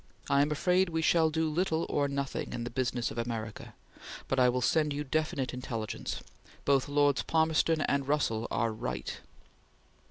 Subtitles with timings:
[0.31, 3.75] I am afraid we shall do little or nothing in the business of America.
[4.27, 6.23] But I will send you definite intelligence.
[6.65, 9.21] Both Lords Palmerston and Russell are right.